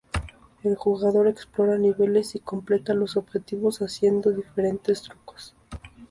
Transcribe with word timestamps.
El 0.63 0.75
jugador 0.77 1.27
explora 1.27 1.77
niveles 1.77 2.33
y 2.33 2.39
completa 2.39 2.95
los 2.95 3.17
objetivos 3.17 3.83
haciendo 3.83 4.31
diferentes 4.31 5.03
trucos. 5.03 5.55